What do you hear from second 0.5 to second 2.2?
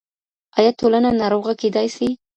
آيا ټولنه ناروغه کيدای سي؟